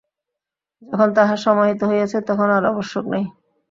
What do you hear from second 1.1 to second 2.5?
তাহা সমাহিত হইয়াছে, তখন